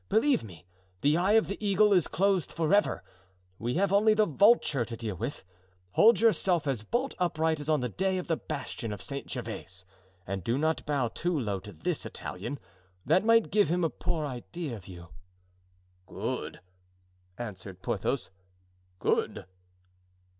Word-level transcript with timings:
Believe 0.09 0.43
me, 0.43 0.65
the 1.01 1.15
eye 1.15 1.33
of 1.33 1.45
the 1.45 1.63
eagle 1.63 1.93
is 1.93 2.07
closed 2.07 2.51
forever. 2.51 3.03
We 3.59 3.75
have 3.75 3.93
only 3.93 4.15
the 4.15 4.25
vulture 4.25 4.83
to 4.83 4.97
deal 4.97 5.13
with. 5.15 5.43
Hold 5.91 6.19
yourself 6.19 6.65
as 6.65 6.81
bolt 6.81 7.13
upright 7.19 7.59
as 7.59 7.69
on 7.69 7.81
the 7.81 7.87
day 7.89 8.17
of 8.17 8.25
the 8.25 8.35
bastion 8.35 8.91
of 8.91 9.03
St. 9.03 9.29
Gervais, 9.29 9.83
and 10.25 10.43
do 10.43 10.57
not 10.57 10.83
bow 10.87 11.09
too 11.09 11.39
low 11.39 11.59
to 11.59 11.71
this 11.71 12.03
Italian; 12.03 12.57
that 13.05 13.23
might 13.23 13.51
give 13.51 13.69
him 13.69 13.83
a 13.83 13.91
poor 13.91 14.25
idea 14.25 14.75
of 14.75 14.87
you." 14.87 15.09
"Good!" 16.07 16.61
answered 17.37 17.83
Porthos. 17.83 18.31
"Good!" 18.97 19.45